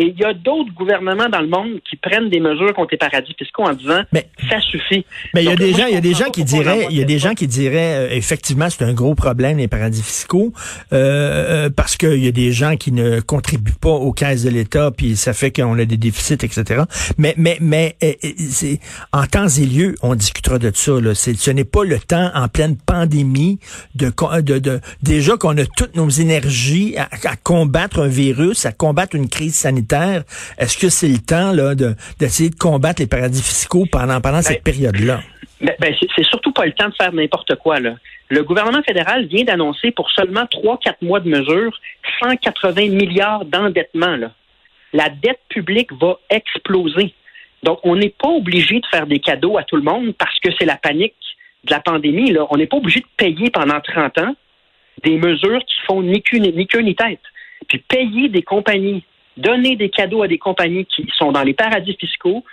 Et 0.00 0.14
il 0.16 0.18
y 0.18 0.24
a 0.24 0.32
d'autres 0.32 0.72
gouvernements 0.72 1.28
dans 1.28 1.40
le 1.40 1.48
monde 1.48 1.80
qui 1.88 1.96
prennent 1.96 2.30
des 2.30 2.40
mesures 2.40 2.72
contre 2.72 2.92
les 2.92 2.96
paradis 2.96 3.34
fiscaux 3.38 3.64
en 3.64 3.74
disant 3.74 4.00
mais, 4.12 4.30
ça 4.48 4.58
suffit. 4.58 5.04
Mais 5.34 5.44
il 5.44 5.50
y 5.50 5.52
a 5.52 5.56
des 5.56 5.74
gens, 5.74 5.86
il 5.86 5.92
y 5.92 5.98
a 5.98 6.00
des 6.00 6.14
gens 6.14 6.30
qui 6.30 6.42
diraient, 6.42 6.86
il 6.88 6.96
y 6.96 7.02
a 7.02 7.04
des 7.04 7.18
gens 7.18 7.34
qui 7.34 7.46
diraient 7.46 8.16
effectivement 8.16 8.70
c'est 8.70 8.82
un 8.82 8.94
gros 8.94 9.14
problème 9.14 9.58
les 9.58 9.68
paradis 9.68 10.02
fiscaux 10.02 10.54
euh, 10.94 11.66
euh 11.66 11.70
parce 11.70 11.98
qu'il 11.98 12.24
y 12.24 12.28
a 12.28 12.32
des 12.32 12.50
gens 12.50 12.76
qui 12.76 12.92
ne 12.92 13.20
contribuent 13.20 13.78
pas 13.78 13.90
aux 13.90 14.12
caisses 14.12 14.42
de 14.44 14.48
l'État 14.48 14.90
puis 14.90 15.16
ça 15.16 15.34
fait 15.34 15.50
qu'on 15.50 15.78
a 15.78 15.84
des 15.84 15.98
déficits 15.98 16.32
etc. 16.32 16.84
Mais 17.18 17.34
mais 17.36 17.58
mais 17.60 17.96
euh, 18.02 18.12
euh, 18.24 18.28
c'est 18.38 18.80
en 19.12 19.26
temps 19.26 19.48
et 19.48 19.66
lieu 19.66 19.96
on 20.02 20.14
discutera 20.14 20.58
de 20.58 20.72
ça 20.74 20.98
là. 20.98 21.14
Ce 21.14 21.50
n'est 21.50 21.64
pas 21.64 21.84
le 21.84 21.98
temps 21.98 22.30
en 22.34 22.48
pleine 22.48 22.78
pandémie 22.78 23.58
de 23.94 24.10
de, 24.40 24.58
de 24.60 24.80
déjà 25.02 25.36
qu'on 25.36 25.58
a 25.58 25.66
toutes 25.76 25.94
nos 25.94 26.08
énergies 26.08 26.96
à, 26.96 27.10
à 27.28 27.36
combattre 27.36 28.00
un 28.00 28.08
virus, 28.08 28.64
à 28.64 28.72
combattre 28.72 29.14
une 29.14 29.28
crise 29.28 29.56
sanitaire 29.56 29.89
est-ce 29.92 30.78
que 30.78 30.88
c'est 30.88 31.08
le 31.08 31.18
temps 31.18 31.52
là 31.52 31.74
d'essayer 32.18 32.50
de, 32.50 32.54
combattre 32.54 33.00
les 33.00 33.08
paradis 33.08 33.42
fiscaux 33.42 33.86
pendant, 33.90 34.20
pendant 34.20 34.42
cette 34.42 34.64
ben, 34.64 34.72
période-là? 34.72 35.20
Ben, 35.60 35.74
ben 35.78 35.94
c'est 36.16 36.24
surtout 36.24 36.52
pas 36.52 36.66
le 36.66 36.72
temps 36.72 36.88
de 36.88 36.94
faire 36.94 37.12
n'importe 37.12 37.56
quoi. 37.56 37.80
Là. 37.80 37.94
Le 38.28 38.44
gouvernement 38.44 38.82
fédéral 38.82 39.26
vient 39.26 39.44
d'annoncer 39.44 39.90
pour 39.90 40.10
seulement 40.10 40.44
3-4 40.44 40.94
mois 41.02 41.20
de 41.20 41.28
mesures 41.28 41.78
180 42.22 42.88
milliards 42.90 43.44
d'endettement. 43.44 44.16
La 44.92 45.08
dette 45.08 45.40
publique 45.48 45.92
va 46.00 46.18
exploser. 46.30 47.14
Donc, 47.62 47.80
on 47.82 47.96
n'est 47.96 48.14
pas 48.16 48.28
obligé 48.28 48.80
de 48.80 48.86
faire 48.86 49.06
des 49.06 49.18
cadeaux 49.18 49.58
à 49.58 49.64
tout 49.64 49.76
le 49.76 49.82
monde 49.82 50.14
parce 50.16 50.38
que 50.40 50.50
c'est 50.58 50.64
la 50.64 50.76
panique 50.76 51.14
de 51.64 51.70
la 51.70 51.80
pandémie. 51.80 52.30
Là. 52.30 52.46
On 52.50 52.56
n'est 52.56 52.66
pas 52.66 52.78
obligé 52.78 53.00
de 53.00 53.06
payer 53.16 53.50
pendant 53.50 53.80
30 53.80 54.18
ans 54.18 54.34
des 55.02 55.16
mesures 55.16 55.60
qui 55.60 55.80
font 55.86 56.02
ni 56.02 56.22
queue 56.22 56.38
ni, 56.38 56.52
ni 56.52 56.94
tête. 56.94 57.20
Puis 57.68 57.78
payer 57.78 58.28
des 58.28 58.42
compagnies 58.42 59.04
donner 59.36 59.76
des 59.76 59.88
cadeaux 59.88 60.22
à 60.22 60.28
des 60.28 60.38
compagnies 60.38 60.86
qui 60.86 61.06
sont 61.16 61.32
dans 61.32 61.42
les 61.42 61.54
paradis 61.54 61.96
fiscaux, 61.98 62.44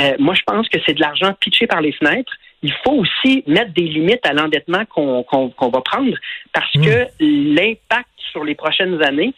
euh, 0.00 0.14
moi, 0.18 0.34
je 0.34 0.42
pense 0.46 0.68
que 0.68 0.78
c'est 0.86 0.94
de 0.94 1.00
l'argent 1.00 1.32
pitché 1.40 1.66
par 1.66 1.80
les 1.80 1.92
fenêtres. 1.92 2.32
Il 2.62 2.72
faut 2.84 2.92
aussi 2.92 3.42
mettre 3.46 3.72
des 3.72 3.82
limites 3.82 4.26
à 4.26 4.32
l'endettement 4.32 4.84
qu'on 4.84 5.70
va 5.70 5.80
prendre 5.80 6.14
parce 6.52 6.74
hmm. 6.74 6.84
que 6.84 7.06
l'impact 7.20 8.08
sur 8.30 8.44
les 8.44 8.54
prochaines 8.54 9.02
années, 9.02 9.32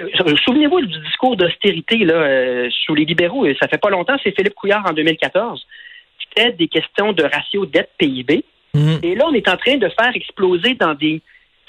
euh, 0.00 0.08
Souvenez-vous 0.44 0.80
du 0.80 0.98
discours 1.00 1.36
d'austérité 1.36 1.98
là 1.98 2.14
euh, 2.14 2.68
sous 2.84 2.94
les 2.94 3.04
libéraux, 3.04 3.46
et 3.46 3.56
ça 3.60 3.68
fait 3.68 3.78
pas 3.78 3.90
longtemps, 3.90 4.16
c'est 4.22 4.34
Philippe 4.34 4.54
Couillard 4.54 4.84
en 4.86 4.92
2014. 4.92 5.64
C'était 6.18 6.52
des 6.52 6.66
questions 6.66 7.12
de 7.12 7.22
ratio 7.22 7.64
dette 7.64 7.90
PIB. 7.98 8.44
Hmm. 8.74 8.96
Et 9.02 9.14
là, 9.14 9.26
on 9.28 9.34
est 9.34 9.48
en 9.48 9.56
train 9.56 9.76
de 9.76 9.88
faire 9.88 10.10
exploser 10.14 10.74
dans 10.74 10.94
des 10.94 11.22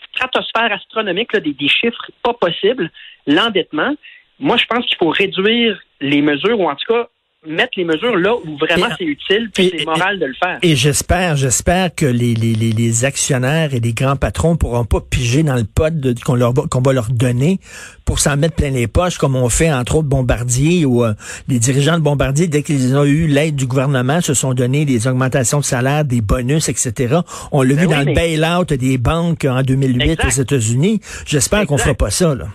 stratosphères 0.09 0.73
astronomiques 0.73 1.35
des, 1.35 1.53
des 1.53 1.67
chiffres 1.67 2.09
pas 2.23 2.33
possibles 2.33 2.89
l'endettement 3.27 3.93
moi, 4.39 4.57
je 4.57 4.65
pense 4.65 4.85
qu'il 4.85 4.97
faut 4.97 5.09
réduire 5.09 5.79
les 6.01 6.21
mesures, 6.21 6.59
ou 6.59 6.69
en 6.69 6.75
tout 6.75 6.93
cas 6.93 7.07
mettre 7.47 7.73
les 7.77 7.85
mesures 7.85 8.17
là 8.17 8.33
où 8.35 8.57
vraiment 8.57 8.87
c'est 8.97 9.05
utile, 9.05 9.49
puis 9.53 9.71
c'est 9.77 9.85
moral 9.85 10.19
de 10.19 10.25
le 10.25 10.33
faire. 10.33 10.57
Et 10.61 10.75
j'espère, 10.75 11.35
j'espère 11.35 11.93
que 11.93 12.05
les, 12.05 12.33
les, 12.33 12.53
les, 12.53 13.05
actionnaires 13.05 13.73
et 13.73 13.79
les 13.79 13.93
grands 13.93 14.15
patrons 14.15 14.55
pourront 14.57 14.85
pas 14.85 15.01
piger 15.01 15.43
dans 15.43 15.55
le 15.55 15.63
pot 15.63 15.93
qu'on 16.23 16.35
leur 16.35 16.53
qu'on 16.53 16.81
va 16.81 16.93
leur 16.93 17.09
donner 17.09 17.59
pour 18.03 18.19
s'en 18.19 18.37
mettre 18.37 18.55
plein 18.55 18.71
les 18.71 18.87
poches, 18.87 19.17
comme 19.17 19.35
on 19.35 19.49
fait 19.49 19.71
entre 19.71 19.97
autres 19.97 20.07
Bombardier 20.07 20.85
ou 20.85 21.03
euh, 21.03 21.13
les 21.47 21.59
dirigeants 21.59 21.97
de 21.97 22.03
Bombardier, 22.03 22.47
dès 22.47 22.63
qu'ils 22.63 22.95
ont 22.95 23.05
eu 23.05 23.27
l'aide 23.27 23.55
du 23.55 23.65
gouvernement, 23.65 24.21
se 24.21 24.33
sont 24.33 24.53
donné 24.53 24.85
des 24.85 25.07
augmentations 25.07 25.59
de 25.59 25.65
salaire, 25.65 26.05
des 26.05 26.21
bonus, 26.21 26.69
etc. 26.69 27.19
On 27.51 27.61
l'a 27.61 27.75
vu 27.75 27.87
ben 27.87 27.99
dans 27.99 28.09
le 28.09 28.13
bail-out 28.13 28.73
des 28.73 28.97
banques 28.97 29.45
en 29.45 29.61
2008 29.61 30.25
aux 30.25 30.29
États-Unis. 30.29 30.99
J'espère 31.25 31.65
qu'on 31.65 31.77
fera 31.77 31.93
pas 31.93 32.09
ça. 32.09 32.33
Là. 32.35 32.47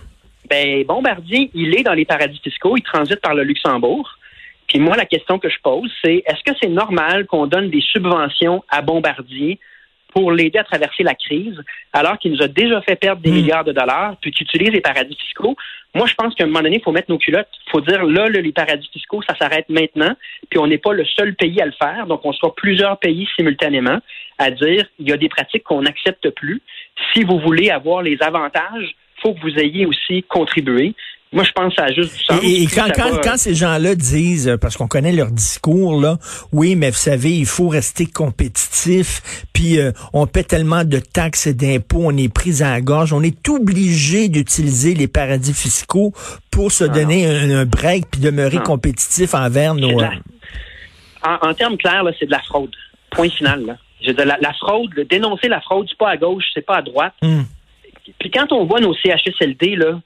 Ben, 0.51 0.83
Bombardier, 0.83 1.49
il 1.53 1.73
est 1.77 1.83
dans 1.83 1.93
les 1.93 2.03
paradis 2.03 2.37
fiscaux, 2.43 2.75
il 2.75 2.83
transite 2.83 3.21
par 3.21 3.33
le 3.33 3.43
Luxembourg. 3.43 4.17
Puis 4.67 4.79
moi, 4.79 4.97
la 4.97 5.05
question 5.05 5.39
que 5.39 5.47
je 5.47 5.55
pose, 5.63 5.89
c'est 6.03 6.23
est-ce 6.25 6.43
que 6.43 6.57
c'est 6.61 6.67
normal 6.67 7.25
qu'on 7.25 7.47
donne 7.47 7.69
des 7.69 7.79
subventions 7.79 8.61
à 8.67 8.81
Bombardier 8.81 9.59
pour 10.13 10.33
l'aider 10.33 10.59
à 10.59 10.65
traverser 10.65 11.03
la 11.03 11.15
crise, 11.15 11.57
alors 11.93 12.19
qu'il 12.19 12.33
nous 12.33 12.41
a 12.41 12.49
déjà 12.49 12.81
fait 12.81 12.97
perdre 12.97 13.21
des 13.21 13.31
Mm. 13.31 13.35
milliards 13.35 13.63
de 13.63 13.71
dollars, 13.71 14.17
puis 14.19 14.31
qu'il 14.31 14.45
utilise 14.45 14.71
les 14.71 14.81
paradis 14.81 15.15
fiscaux? 15.15 15.55
Moi, 15.95 16.05
je 16.05 16.15
pense 16.15 16.35
qu'à 16.35 16.43
un 16.43 16.47
moment 16.47 16.63
donné, 16.63 16.77
il 16.79 16.83
faut 16.83 16.91
mettre 16.91 17.09
nos 17.09 17.17
culottes. 17.17 17.47
Il 17.67 17.71
faut 17.71 17.79
dire, 17.79 18.03
là, 18.03 18.27
là, 18.27 18.41
les 18.41 18.51
paradis 18.51 18.89
fiscaux, 18.91 19.21
ça 19.21 19.37
s'arrête 19.37 19.69
maintenant, 19.69 20.13
puis 20.49 20.59
on 20.59 20.67
n'est 20.67 20.79
pas 20.79 20.91
le 20.91 21.05
seul 21.05 21.33
pays 21.35 21.61
à 21.61 21.65
le 21.65 21.71
faire, 21.71 22.07
donc 22.07 22.25
on 22.25 22.33
sera 22.33 22.53
plusieurs 22.53 22.99
pays 22.99 23.25
simultanément 23.37 23.99
à 24.37 24.51
dire, 24.51 24.85
il 24.99 25.07
y 25.07 25.13
a 25.13 25.17
des 25.17 25.29
pratiques 25.29 25.63
qu'on 25.63 25.83
n'accepte 25.83 26.29
plus. 26.31 26.61
Si 27.13 27.23
vous 27.23 27.39
voulez 27.39 27.69
avoir 27.69 28.01
les 28.01 28.17
avantages, 28.21 28.95
faut 29.21 29.33
que 29.33 29.41
vous 29.41 29.57
ayez 29.59 29.85
aussi 29.85 30.23
contribué. 30.27 30.93
Moi, 31.33 31.45
je 31.45 31.51
pense 31.53 31.73
que 31.73 31.81
ça 31.81 31.87
a 31.87 31.93
juste 31.93 32.17
du 32.17 32.23
sens. 32.25 32.39
Et, 32.43 32.65
quand, 32.65 32.87
ça 32.87 32.91
quand, 32.91 33.09
va- 33.09 33.21
quand 33.23 33.37
ces 33.37 33.55
gens-là 33.55 33.95
disent, 33.95 34.49
euh, 34.49 34.57
parce 34.57 34.75
qu'on 34.75 34.89
connaît 34.89 35.13
leur 35.13 35.31
discours, 35.31 36.01
là, 36.01 36.17
oui, 36.51 36.75
mais 36.75 36.89
vous 36.89 36.97
savez, 36.97 37.31
il 37.37 37.45
faut 37.45 37.69
rester 37.69 38.05
compétitif, 38.05 39.45
puis 39.53 39.79
euh, 39.79 39.91
on 40.11 40.27
paie 40.27 40.43
tellement 40.43 40.83
de 40.83 40.99
taxes 40.99 41.47
et 41.47 41.53
d'impôts, 41.53 42.01
on 42.03 42.17
est 42.17 42.27
pris 42.33 42.61
à 42.61 42.71
la 42.71 42.81
gorge, 42.81 43.13
on 43.13 43.23
est 43.23 43.47
obligé 43.47 44.27
d'utiliser 44.27 44.93
les 44.93 45.07
paradis 45.07 45.53
fiscaux 45.53 46.11
pour 46.51 46.71
se 46.73 46.83
Ah, 46.83 46.87
donner 46.89 47.25
un, 47.27 47.49
un 47.59 47.65
break 47.65 48.07
puis 48.11 48.19
demeurer 48.19 48.57
Non. 48.57 48.63
compétitif 48.63 49.33
envers 49.33 49.73
nos... 49.73 49.99
la- 50.01 50.11
en, 51.23 51.49
en 51.49 51.53
termes 51.53 51.77
clairs, 51.77 52.03
c'est 52.19 52.25
de 52.25 52.31
la 52.31 52.41
fraude. 52.41 52.71
Point 53.11 53.29
final. 53.29 53.65
Là. 53.65 53.77
Je 54.01 54.07
veux 54.07 54.13
dire, 54.15 54.25
la, 54.25 54.37
la 54.41 54.53
fraude, 54.53 54.89
le 54.95 55.05
dénoncer 55.05 55.47
la 55.47 55.61
fraude, 55.61 55.85
c'est 55.87 55.97
pas 55.97 56.09
à 56.09 56.17
gauche, 56.17 56.43
c'est 56.53 56.65
pas 56.65 56.77
à 56.77 56.81
droite. 56.81 57.13
Hum. 57.21 57.45
Puis 58.19 58.31
quand 58.31 58.51
on 58.51 58.65
voit 58.65 58.79
nos 58.79 58.93
CHSLD, 58.93 59.75
là, 59.75 59.99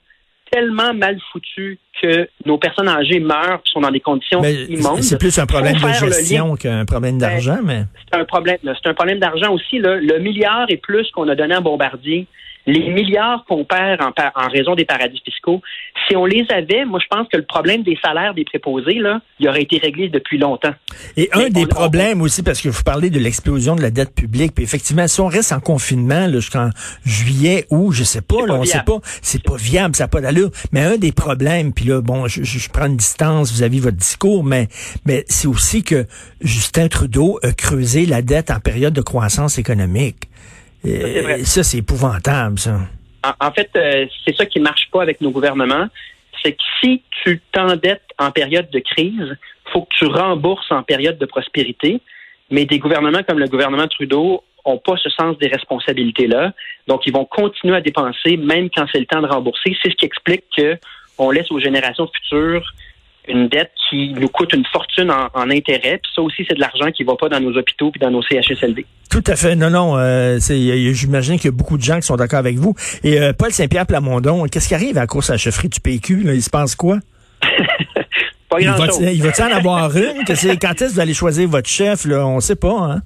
tellement 0.50 0.94
mal 0.94 1.18
foutus 1.32 1.78
que 2.00 2.28
nos 2.44 2.58
personnes 2.58 2.88
âgées 2.88 3.20
meurent, 3.20 3.60
puis 3.62 3.72
sont 3.72 3.80
dans 3.80 3.90
des 3.90 4.00
conditions 4.00 4.40
Mais 4.40 4.64
immondes. 4.64 5.02
c'est 5.02 5.18
plus 5.18 5.36
un 5.38 5.46
problème 5.46 5.76
de 5.76 5.88
gestion 6.10 6.56
qu'un 6.56 6.84
problème 6.84 7.18
Ben, 7.18 7.30
d'argent, 7.30 7.58
mais... 7.64 7.84
C'est 8.04 8.20
un 8.20 8.24
problème. 8.24 8.58
C'est 8.62 8.88
un 8.88 8.94
problème 8.94 9.18
d'argent 9.18 9.52
aussi. 9.52 9.78
Là. 9.78 9.96
Le 9.96 10.18
milliard 10.18 10.66
et 10.68 10.76
plus 10.76 11.10
qu'on 11.10 11.28
a 11.28 11.34
donné 11.34 11.54
à 11.54 11.60
Bombardier, 11.60 12.26
les 12.66 12.90
milliards 12.90 13.44
qu'on 13.48 13.64
perd 13.64 14.00
en, 14.02 14.48
raison 14.48 14.74
des 14.74 14.84
paradis 14.84 15.20
fiscaux, 15.24 15.62
si 16.06 16.16
on 16.16 16.24
les 16.24 16.44
avait, 16.50 16.84
moi 16.84 16.98
je 17.02 17.06
pense 17.08 17.28
que 17.28 17.36
le 17.36 17.44
problème 17.44 17.82
des 17.82 17.96
salaires 18.02 18.34
des 18.34 18.44
préposés, 18.44 18.94
là, 18.94 19.20
il 19.38 19.48
aurait 19.48 19.62
été 19.62 19.78
réglé 19.78 20.08
depuis 20.08 20.38
longtemps. 20.38 20.74
Et 21.16 21.30
Mais 21.34 21.44
un 21.46 21.48
des 21.48 21.66
problèmes 21.66 22.22
aussi, 22.22 22.42
parce 22.42 22.60
que 22.60 22.68
vous 22.68 22.82
parlez 22.82 23.10
de 23.10 23.18
l'explosion 23.18 23.76
de 23.76 23.82
la 23.82 23.90
dette 23.90 24.14
publique, 24.14 24.54
puis 24.54 24.64
effectivement, 24.64 25.06
si 25.06 25.20
on 25.20 25.28
reste 25.28 25.52
en 25.52 25.60
confinement 25.60 26.26
là, 26.26 26.40
jusqu'en 26.40 26.70
juillet 27.04 27.66
ou 27.70 27.92
je 27.92 28.02
sais 28.02 28.22
pas, 28.22 28.40
là, 28.46 28.54
pas 28.54 28.58
on 28.58 28.64
sait 28.64 28.82
pas, 28.84 28.98
c'est 29.22 29.42
pas 29.42 29.56
viable, 29.56 29.94
ça 29.94 30.04
n'a 30.04 30.08
pas 30.08 30.20
d'allure. 30.20 30.50
Mais 30.72 30.82
un 30.82 30.96
des 30.96 31.12
problèmes, 31.12 31.72
puis 31.72 31.84
là, 31.84 32.00
bon, 32.00 32.26
je, 32.26 32.42
je- 32.42 32.68
prends 32.70 32.86
une 32.86 32.96
distance 32.96 33.52
vis-à-vis 33.52 33.78
de 33.78 33.84
votre 33.84 33.96
discours, 33.96 34.42
mais 34.44 34.68
mais 35.06 35.24
c'est 35.28 35.46
aussi 35.46 35.84
que 35.84 36.06
Justin 36.40 36.88
Trudeau 36.88 37.38
a 37.42 37.52
creusé 37.52 38.06
la 38.06 38.22
dette 38.22 38.50
en 38.50 38.58
période 38.58 38.92
de 38.92 39.00
croissance 39.00 39.58
économique. 39.58 40.28
Et 40.86 41.44
ça, 41.44 41.62
c'est 41.62 41.78
épouvantable, 41.78 42.58
ça. 42.58 42.80
En, 43.24 43.46
en 43.46 43.52
fait, 43.52 43.70
euh, 43.76 44.06
c'est 44.24 44.36
ça 44.36 44.46
qui 44.46 44.60
marche 44.60 44.88
pas 44.92 45.02
avec 45.02 45.20
nos 45.20 45.30
gouvernements. 45.30 45.88
C'est 46.42 46.52
que 46.52 46.62
si 46.80 47.02
tu 47.22 47.40
t'endettes 47.52 48.02
en 48.18 48.30
période 48.30 48.70
de 48.70 48.78
crise, 48.78 49.36
faut 49.72 49.82
que 49.82 49.94
tu 49.96 50.06
rembourses 50.06 50.70
en 50.70 50.82
période 50.82 51.18
de 51.18 51.26
prospérité. 51.26 52.00
Mais 52.50 52.64
des 52.64 52.78
gouvernements 52.78 53.22
comme 53.26 53.38
le 53.38 53.48
gouvernement 53.48 53.88
Trudeau 53.88 54.44
ont 54.64 54.78
pas 54.78 54.96
ce 54.96 55.10
sens 55.10 55.38
des 55.38 55.48
responsabilités-là. 55.48 56.52
Donc, 56.86 57.06
ils 57.06 57.12
vont 57.12 57.24
continuer 57.24 57.76
à 57.76 57.80
dépenser 57.80 58.36
même 58.36 58.68
quand 58.74 58.86
c'est 58.92 59.00
le 59.00 59.06
temps 59.06 59.22
de 59.22 59.26
rembourser. 59.26 59.76
C'est 59.82 59.90
ce 59.90 59.96
qui 59.96 60.04
explique 60.04 60.44
que 60.56 60.78
on 61.18 61.30
laisse 61.30 61.50
aux 61.50 61.60
générations 61.60 62.08
futures 62.14 62.72
une 63.28 63.48
dette 63.48 63.72
qui 63.88 64.12
nous 64.14 64.28
coûte 64.28 64.52
une 64.52 64.64
fortune 64.66 65.10
en, 65.10 65.28
en 65.34 65.50
intérêt. 65.50 65.98
Puis 66.02 66.12
ça 66.14 66.22
aussi, 66.22 66.44
c'est 66.48 66.54
de 66.54 66.60
l'argent 66.60 66.90
qui 66.90 67.04
va 67.04 67.14
pas 67.16 67.28
dans 67.28 67.40
nos 67.40 67.56
hôpitaux 67.56 67.90
puis 67.90 68.00
dans 68.00 68.10
nos 68.10 68.22
CHSLD. 68.22 68.86
Tout 69.10 69.24
à 69.26 69.36
fait. 69.36 69.56
Non, 69.56 69.70
non. 69.70 69.96
Euh, 69.96 70.38
j'imagine 70.40 71.36
qu'il 71.36 71.46
y 71.46 71.54
a 71.54 71.56
beaucoup 71.56 71.78
de 71.78 71.82
gens 71.82 71.96
qui 71.96 72.06
sont 72.06 72.16
d'accord 72.16 72.38
avec 72.38 72.56
vous. 72.56 72.74
Et 73.04 73.20
euh, 73.20 73.32
Paul 73.32 73.50
Saint-Pierre 73.50 73.86
Plamondon, 73.86 74.44
qu'est-ce 74.46 74.68
qui 74.68 74.74
arrive 74.74 74.96
à 74.98 75.02
la 75.02 75.06
course 75.06 75.30
à 75.30 75.34
la 75.34 75.38
chefferie 75.38 75.68
du 75.68 75.80
PQ? 75.80 76.22
Là? 76.22 76.34
Il 76.34 76.42
se 76.42 76.50
passe 76.50 76.74
quoi? 76.74 76.98
Pas 78.48 78.60
Il 78.60 78.68
va, 78.68 78.76
grand-chose. 78.76 79.00
il 79.00 79.22
va 79.22 79.30
en 79.46 79.56
avoir 79.56 79.96
une? 79.96 80.24
Quand 80.26 80.32
est-ce 80.32 80.88
que 80.88 80.92
vous 80.92 81.00
allez 81.00 81.14
choisir 81.14 81.48
votre 81.48 81.68
chef? 81.68 82.04
Là? 82.04 82.26
On 82.26 82.40
sait 82.40 82.56
pas, 82.56 82.78
hein? 82.78 83.02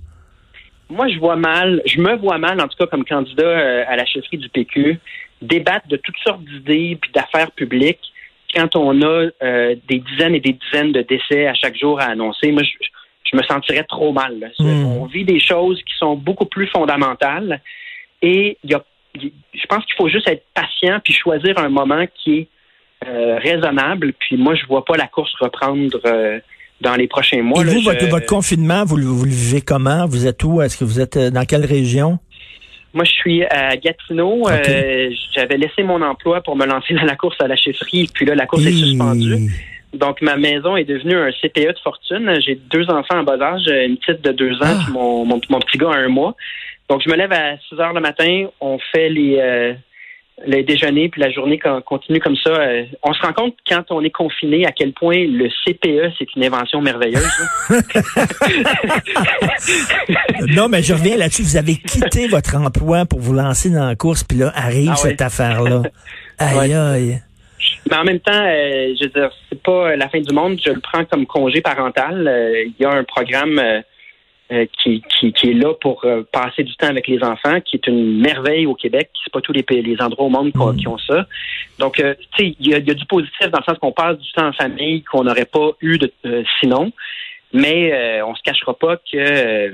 Moi, 0.90 1.08
je 1.08 1.18
vois 1.18 1.36
mal, 1.36 1.80
je 1.86 2.00
me 2.00 2.16
vois 2.16 2.36
mal, 2.38 2.60
en 2.60 2.66
tout 2.66 2.76
cas 2.78 2.86
comme 2.86 3.04
candidat 3.04 3.44
euh, 3.46 3.84
à 3.88 3.96
la 3.96 4.04
chefferie 4.04 4.38
du 4.38 4.48
PQ, 4.48 4.98
débattre 5.40 5.86
de 5.88 5.96
toutes 5.96 6.16
sortes 6.24 6.44
d'idées 6.44 6.98
puis 7.00 7.10
d'affaires 7.14 7.52
publiques 7.52 8.00
quand 8.54 8.76
on 8.76 9.00
a 9.02 9.28
euh, 9.42 9.74
des 9.88 9.98
dizaines 10.00 10.34
et 10.34 10.40
des 10.40 10.52
dizaines 10.54 10.92
de 10.92 11.02
décès 11.02 11.46
à 11.46 11.54
chaque 11.54 11.76
jour 11.76 12.00
à 12.00 12.04
annoncer. 12.04 12.50
Moi, 12.52 12.62
je, 12.62 12.70
je 13.30 13.36
me 13.36 13.42
sentirais 13.42 13.84
trop 13.88 14.12
mal. 14.12 14.38
là. 14.40 14.48
Mm. 14.58 14.84
On 14.86 15.06
vit 15.06 15.24
des 15.24 15.40
choses 15.40 15.78
qui 15.82 15.94
sont 15.98 16.16
beaucoup 16.16 16.46
plus 16.46 16.66
fondamentales 16.68 17.60
et 18.22 18.58
y 18.64 18.74
a, 18.74 18.82
je 19.14 19.66
pense 19.68 19.84
qu'il 19.86 19.94
faut 19.96 20.08
juste 20.08 20.28
être 20.28 20.44
patient 20.54 21.00
puis 21.04 21.12
choisir 21.14 21.58
un 21.58 21.68
moment 21.68 22.04
qui 22.22 22.38
est 22.38 22.48
euh, 23.06 23.38
raisonnable. 23.38 24.12
Puis 24.18 24.36
moi, 24.36 24.54
je 24.54 24.66
vois 24.66 24.84
pas 24.84 24.96
la 24.96 25.06
course 25.06 25.32
reprendre 25.40 26.00
euh, 26.04 26.38
dans 26.80 26.94
les 26.96 27.06
prochains 27.08 27.42
mois. 27.42 27.60
Et 27.62 27.64
là. 27.64 27.72
vous, 27.72 27.80
votre, 27.80 28.00
Je- 28.04 28.10
votre 28.10 28.26
confinement, 28.26 28.84
vous, 28.84 28.96
le- 28.96 29.04
vous 29.06 29.24
le 29.24 29.30
vivez 29.30 29.60
comment? 29.62 30.06
Vous 30.06 30.26
êtes 30.26 30.42
où? 30.44 30.60
Est-ce 30.60 30.76
que 30.78 30.84
vous 30.84 31.00
êtes 31.00 31.16
dans 31.18 31.44
quelle 31.44 31.64
région? 31.64 32.18
Moi, 32.92 33.04
je 33.04 33.10
suis 33.10 33.44
à 33.44 33.76
Gatineau. 33.76 34.48
Euh, 34.48 35.10
J'avais 35.34 35.56
laissé 35.56 35.82
mon 35.82 36.02
emploi 36.02 36.40
pour 36.40 36.56
me 36.56 36.66
lancer 36.66 36.94
dans 36.94 37.04
la 37.04 37.16
course 37.16 37.36
à 37.40 37.46
la 37.46 37.56
chefferie, 37.56 38.08
puis 38.12 38.26
là, 38.26 38.34
la 38.34 38.46
course 38.46 38.66
est 38.66 38.72
suspendue. 38.72 39.48
Donc, 39.94 40.22
ma 40.22 40.36
maison 40.36 40.76
est 40.76 40.84
devenue 40.84 41.16
un 41.16 41.30
CPE 41.32 41.72
de 41.74 41.78
fortune. 41.82 42.38
J'ai 42.44 42.54
deux 42.70 42.88
enfants 42.90 43.18
en 43.18 43.22
bas 43.24 43.40
âge, 43.40 43.62
une 43.66 43.96
petite 43.96 44.22
de 44.22 44.32
deux 44.32 44.54
ans, 44.56 44.58
Ah. 44.62 44.80
puis 44.84 44.92
mon, 44.92 45.24
mon, 45.24 45.40
mon 45.48 45.58
petit 45.60 45.78
gars 45.78 45.90
a 45.90 45.96
un 45.96 46.08
mois. 46.08 46.34
Donc, 46.88 47.02
je 47.04 47.10
me 47.10 47.16
lève 47.16 47.32
à 47.32 47.56
6 47.68 47.78
heures 47.80 47.92
le 47.92 48.00
matin, 48.00 48.46
on 48.60 48.78
fait 48.92 49.08
les, 49.08 49.38
euh, 49.40 49.72
les 50.46 50.62
déjeuners, 50.62 51.08
puis 51.08 51.20
la 51.20 51.30
journée 51.30 51.58
con- 51.58 51.82
continue 51.84 52.18
comme 52.20 52.36
ça. 52.36 52.50
Euh, 52.50 52.84
on 53.02 53.12
se 53.12 53.20
rend 53.22 53.32
compte, 53.32 53.54
quand 53.68 53.84
on 53.90 54.02
est 54.02 54.10
confiné, 54.10 54.66
à 54.66 54.72
quel 54.72 54.92
point 54.92 55.16
le 55.26 55.48
CPE, 55.64 56.14
c'est 56.18 56.26
une 56.36 56.44
invention 56.44 56.80
merveilleuse. 56.80 57.28
non, 60.54 60.68
mais 60.68 60.82
je 60.82 60.94
reviens 60.94 61.16
là-dessus. 61.16 61.42
Vous 61.42 61.56
avez 61.56 61.76
quitté 61.76 62.28
votre 62.28 62.56
emploi 62.56 63.04
pour 63.06 63.20
vous 63.20 63.34
lancer 63.34 63.70
dans 63.70 63.86
la 63.86 63.96
course, 63.96 64.24
puis 64.24 64.38
là, 64.38 64.52
arrive 64.54 64.90
Ah 64.90 65.02
ouais. 65.02 65.10
cette 65.10 65.20
affaire-là. 65.22 65.82
Aïe, 66.38 66.56
Ouais. 66.70 66.74
aïe. 66.74 67.22
Mais 67.90 67.96
en 67.96 68.04
même 68.04 68.20
temps, 68.20 68.32
euh, 68.32 68.94
je 68.98 69.04
veux 69.04 69.10
dire, 69.10 69.30
c'est 69.48 69.62
pas 69.62 69.94
la 69.96 70.08
fin 70.08 70.20
du 70.20 70.32
monde. 70.34 70.58
Je 70.64 70.70
le 70.70 70.80
prends 70.80 71.04
comme 71.04 71.26
congé 71.26 71.60
parental. 71.60 72.26
Euh, 72.26 72.64
Il 72.64 72.74
y 72.78 72.84
a 72.86 72.90
un 72.90 73.04
programme 73.04 73.58
euh, 74.52 74.66
qui, 74.82 75.02
qui, 75.02 75.32
qui 75.32 75.50
est 75.50 75.54
là 75.54 75.72
pour 75.80 76.04
euh, 76.04 76.22
passer 76.32 76.62
du 76.64 76.74
temps 76.76 76.88
avec 76.88 77.06
les 77.06 77.22
enfants, 77.22 77.60
qui 77.60 77.76
est 77.76 77.86
une 77.86 78.20
merveille 78.20 78.66
au 78.66 78.74
Québec. 78.74 79.10
C'est 79.22 79.32
pas 79.32 79.40
tous 79.40 79.52
les, 79.52 79.62
pays- 79.62 79.82
les 79.82 80.00
endroits 80.02 80.26
au 80.26 80.30
monde 80.30 80.50
qui 80.52 80.58
ont- 80.58 80.72
Mm. 80.72 80.76
qui 80.76 80.88
ont 80.88 80.98
ça. 80.98 81.26
Donc, 81.78 82.00
euh, 82.00 82.14
tu 82.36 82.44
sais, 82.46 82.56
il 82.58 82.66
y 82.66 82.70
y 82.70 82.74
a 82.74 82.80
du 82.80 83.06
positif 83.06 83.48
dans 83.50 83.58
le 83.58 83.64
sens 83.64 83.78
qu'on 83.78 83.92
passe 83.92 84.18
du 84.18 84.30
temps 84.32 84.48
en 84.48 84.52
famille 84.52 85.02
qu'on 85.04 85.24
n'aurait 85.24 85.44
pas 85.44 85.70
eu 85.80 85.98
de, 85.98 86.12
euh, 86.26 86.42
sinon. 86.60 86.92
Mais 87.52 87.92
euh, 87.92 88.26
on 88.26 88.34
se 88.34 88.42
cachera 88.42 88.74
pas 88.74 88.96
que 88.96 89.16
euh, 89.16 89.70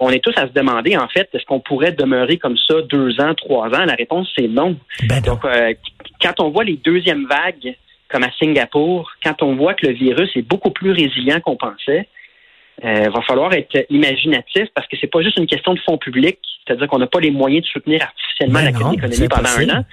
on 0.00 0.10
est 0.10 0.18
tous 0.22 0.34
à 0.36 0.48
se 0.48 0.52
demander, 0.52 0.96
en 0.96 1.06
fait, 1.08 1.28
est-ce 1.32 1.44
qu'on 1.44 1.60
pourrait 1.60 1.92
demeurer 1.92 2.36
comme 2.38 2.56
ça 2.56 2.82
deux 2.82 3.20
ans, 3.20 3.34
trois 3.34 3.68
ans? 3.68 3.84
La 3.84 3.94
réponse, 3.94 4.28
c'est 4.36 4.48
non. 4.48 4.76
Ben. 5.08 5.20
Donc, 5.22 5.44
euh, 5.44 5.72
quand 6.20 6.40
on 6.40 6.50
voit 6.50 6.64
les 6.64 6.76
deuxièmes 6.76 7.26
vagues, 7.26 7.76
comme 8.08 8.24
à 8.24 8.30
Singapour, 8.38 9.10
quand 9.24 9.42
on 9.42 9.54
voit 9.56 9.74
que 9.74 9.86
le 9.86 9.92
virus 9.92 10.30
est 10.36 10.42
beaucoup 10.42 10.70
plus 10.70 10.90
résilient 10.92 11.40
qu'on 11.40 11.56
pensait, 11.56 12.08
il 12.82 13.10
va 13.10 13.22
falloir 13.22 13.52
être 13.52 13.86
imaginatif 13.90 14.66
parce 14.74 14.86
que 14.88 14.96
c'est 15.00 15.06
pas 15.06 15.22
juste 15.22 15.38
une 15.38 15.46
question 15.46 15.74
de 15.74 15.80
fonds 15.80 15.98
publics, 15.98 16.38
c'est-à-dire 16.66 16.88
qu'on 16.88 16.98
n'a 16.98 17.06
pas 17.06 17.20
les 17.20 17.30
moyens 17.30 17.62
de 17.64 17.68
soutenir 17.68 18.02
artificiellement 18.02 18.60
Ben 18.60 18.64
la 18.64 18.70
non, 18.72 18.90
l'économie 18.90 19.14
c'est 19.14 19.28
pendant 19.28 19.48
un 19.48 19.80
an. 19.80 19.84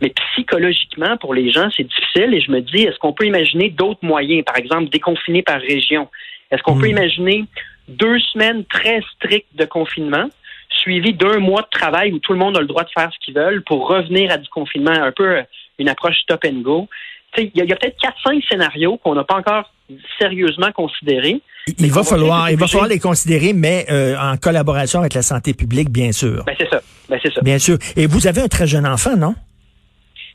Mais 0.00 0.12
psychologiquement, 0.32 1.18
pour 1.18 1.34
les 1.34 1.50
gens, 1.50 1.68
c'est 1.76 1.84
difficile 1.84 2.32
et 2.32 2.40
je 2.40 2.50
me 2.50 2.60
dis, 2.62 2.82
est-ce 2.84 2.98
qu'on 2.98 3.12
peut 3.12 3.26
imaginer 3.26 3.68
d'autres 3.68 4.02
moyens, 4.02 4.42
par 4.44 4.56
exemple, 4.56 4.88
déconfiner 4.88 5.42
par 5.42 5.60
région? 5.60 6.08
Est-ce 6.50 6.62
qu'on 6.62 6.74
Hmm. 6.76 6.80
peut 6.80 6.88
imaginer 6.88 7.44
deux 7.88 8.18
semaines 8.32 8.64
très 8.64 9.02
strictes 9.16 9.54
de 9.54 9.66
confinement, 9.66 10.30
suivi 10.70 11.12
d'un 11.12 11.38
mois 11.38 11.62
de 11.62 11.68
travail 11.70 12.12
où 12.12 12.18
tout 12.18 12.32
le 12.32 12.38
monde 12.38 12.56
a 12.56 12.60
le 12.60 12.66
droit 12.66 12.84
de 12.84 12.90
faire 12.96 13.10
ce 13.12 13.18
qu'ils 13.22 13.34
veulent 13.34 13.62
pour 13.62 13.86
revenir 13.88 14.32
à 14.32 14.38
du 14.38 14.48
confinement, 14.48 14.92
un 14.92 15.12
peu 15.12 15.36
euh, 15.38 15.42
une 15.78 15.88
approche 15.90 16.18
stop 16.20 16.44
and 16.46 16.60
go? 16.62 16.88
Tu 17.34 17.42
sais, 17.42 17.50
Il 17.54 17.58
y 17.58 17.60
a, 17.60 17.64
il 17.64 17.70
y 17.70 17.72
a 17.72 17.76
peut-être 17.76 18.00
quatre, 18.00 18.16
cinq 18.24 18.42
scénarios 18.48 18.96
qu'on 18.96 19.14
n'a 19.14 19.24
pas 19.24 19.34
encore 19.36 19.70
sérieusement 20.18 20.72
considérés. 20.72 21.42
Il 21.78 21.90
va 21.92 22.02
falloir, 22.04 22.50
il 22.50 22.56
va 22.58 22.66
falloir 22.66 22.88
les 22.88 22.98
considérer, 22.98 23.52
mais 23.52 23.86
euh, 23.90 24.16
en 24.18 24.36
collaboration 24.36 25.00
avec 25.00 25.14
la 25.14 25.22
santé 25.22 25.54
publique, 25.54 25.90
bien 25.90 26.12
sûr. 26.12 26.44
Ben, 26.44 26.54
c'est 26.58 26.68
ça. 26.68 26.80
Ben, 27.08 27.18
c'est 27.22 27.32
ça. 27.32 27.40
Bien 27.42 27.58
sûr. 27.58 27.78
Et 27.96 28.06
vous 28.06 28.26
avez 28.26 28.40
un 28.42 28.48
très 28.48 28.66
jeune 28.66 28.86
enfant, 28.86 29.16
non? 29.16 29.34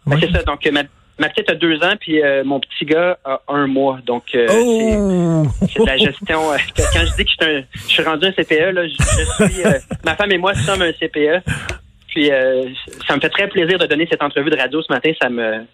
Ben, 0.06 0.16
Oui. 0.16 0.22
c'est 0.26 0.32
ça. 0.38 0.44
Donc, 0.44 0.66
euh, 0.66 0.72
ma, 0.72 0.84
ma 1.20 1.30
petite 1.30 1.50
a 1.50 1.56
deux 1.56 1.78
ans, 1.84 1.94
puis 2.00 2.22
euh, 2.22 2.44
mon 2.44 2.60
petit 2.60 2.86
gars 2.86 3.18
a 3.26 3.42
un 3.48 3.68
mois. 3.68 4.00
Donc, 4.06 4.24
euh, 4.36 4.48
c'est- 4.48 4.98
Oh! 4.98 5.48
c'est 5.74 5.80
de 5.82 5.86
la 5.86 5.98
gestion. 5.98 6.42
quand 6.78 7.06
je 7.06 7.16
dis 7.16 7.26
que 7.26 7.32
je 7.32 7.46
suis, 7.46 7.56
un- 7.58 7.64
je 7.74 7.94
suis 7.94 8.04
rendu 8.04 8.26
un 8.28 8.32
CPE, 8.32 8.72
là, 8.74 8.88
je, 8.88 8.94
je 8.94 9.46
suis, 9.54 9.66
euh, 9.66 9.80
ma 10.04 10.16
femme 10.16 10.32
et 10.32 10.38
moi 10.38 10.54
sommes 10.56 10.82
un 10.82 10.92
CPE. 10.92 11.42
Puis, 12.16 12.32
euh, 12.32 12.64
ça 13.06 13.16
me 13.16 13.20
fait 13.20 13.30
très 13.30 13.50
plaisir 13.50 13.78
de 13.78 13.86
donner 13.86 14.08
cette 14.10 14.24
entrevue 14.24 14.50
de 14.50 14.56
radio 14.56 14.82
ce 14.82 14.92
matin. 14.92 15.12
Ça 15.22 15.30
me, 15.30 15.66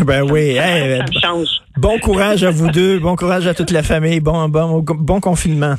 ben 0.04 0.22
oui. 0.22 0.56
hey, 0.56 0.98
ça 0.98 1.04
me 1.04 1.20
change. 1.20 1.48
bon 1.76 1.98
courage 1.98 2.42
à 2.42 2.50
vous 2.50 2.70
deux. 2.70 2.98
Bon 2.98 3.14
courage 3.16 3.46
à 3.46 3.52
toute 3.52 3.70
la 3.70 3.82
famille. 3.82 4.18
Bon, 4.18 4.48
bon, 4.48 4.80
bon 4.82 5.20
confinement. 5.20 5.74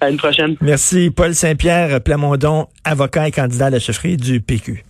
À 0.00 0.08
une 0.08 0.16
prochaine. 0.16 0.56
Merci. 0.62 1.10
Paul 1.10 1.34
Saint-Pierre 1.34 2.00
Plamondon, 2.00 2.66
avocat 2.84 3.28
et 3.28 3.30
candidat 3.30 3.66
à 3.66 3.70
la 3.70 3.78
chefferie 3.78 4.16
du 4.16 4.40
PQ. 4.40 4.82